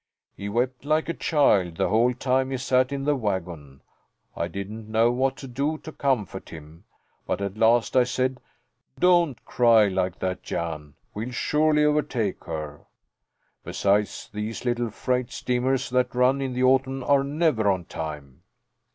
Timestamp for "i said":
7.95-8.39